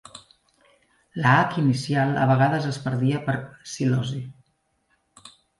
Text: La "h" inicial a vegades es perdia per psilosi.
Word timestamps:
La 1.25 1.33
"h" 1.41 1.59
inicial 1.63 2.15
a 2.23 2.25
vegades 2.33 2.67
es 2.71 2.81
perdia 2.89 3.23
per 3.29 3.39
psilosi. 3.69 4.27